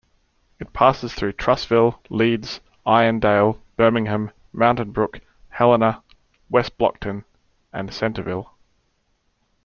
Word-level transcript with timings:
It 0.59 0.73
passes 0.73 1.13
through 1.13 1.33
Trussville, 1.33 1.99
Leeds, 2.09 2.59
Irondale, 2.87 3.59
Birmingham, 3.77 4.31
Mountain 4.51 4.93
Brook, 4.93 5.19
Helena, 5.49 6.01
West 6.49 6.75
Blocton, 6.79 7.23
and 7.71 7.93
Centreville. 7.93 8.51